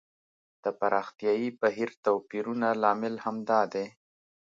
[0.63, 3.85] د پراختیايي بهیر توپیرونه لامل همدا دی.